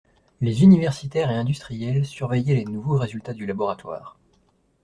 [0.41, 4.17] les universitaires et industriels surveillaient les nouveaux résultats du laboratoire.